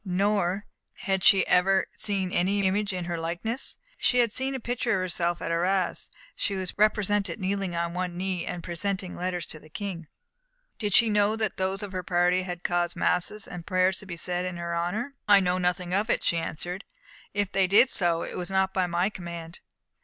[0.03, 3.77] No, nor had she ever seen any image in her likeness.
[3.99, 6.09] She had seen a picture of herself at Arras.
[6.35, 10.07] She was represented kneeling on one knee, and presenting letters to the King.
[10.79, 14.17] Did she know that those of her party had caused masses and prayers to be
[14.17, 15.13] said in her honour?
[15.27, 16.83] "I know nothing of it," she answered,
[17.35, 19.59] "and if they did so, it was not by my command.